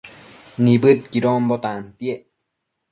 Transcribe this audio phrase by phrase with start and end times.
[0.63, 2.21] Nibëdquidonbo tantiec